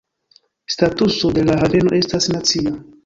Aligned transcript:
Statuso 0.65 1.29
de 1.35 1.43
la 1.49 1.59
haveno 1.67 1.95
estas 1.99 2.29
"nacia". 2.37 2.75